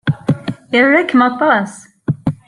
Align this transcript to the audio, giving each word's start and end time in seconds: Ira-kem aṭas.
Ira-kem 0.79 1.21
aṭas. 1.29 1.73